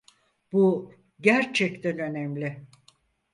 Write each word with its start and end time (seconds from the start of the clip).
Bu 0.51 0.93
gerçekten 1.19 1.97
önemli. 1.99 2.67